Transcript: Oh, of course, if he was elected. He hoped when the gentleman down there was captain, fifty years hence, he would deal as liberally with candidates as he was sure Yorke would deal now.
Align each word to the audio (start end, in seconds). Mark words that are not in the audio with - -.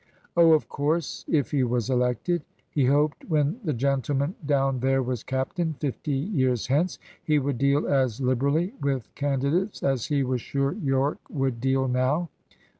Oh, 0.35 0.53
of 0.53 0.67
course, 0.67 1.23
if 1.29 1.51
he 1.51 1.63
was 1.63 1.87
elected. 1.91 2.41
He 2.71 2.85
hoped 2.85 3.23
when 3.29 3.59
the 3.63 3.71
gentleman 3.71 4.33
down 4.43 4.79
there 4.79 5.03
was 5.03 5.21
captain, 5.21 5.75
fifty 5.75 6.11
years 6.13 6.65
hence, 6.65 6.97
he 7.23 7.37
would 7.37 7.59
deal 7.59 7.87
as 7.87 8.19
liberally 8.19 8.73
with 8.81 9.13
candidates 9.13 9.83
as 9.83 10.07
he 10.07 10.23
was 10.23 10.41
sure 10.41 10.71
Yorke 10.73 11.21
would 11.29 11.61
deal 11.61 11.87
now. 11.87 12.29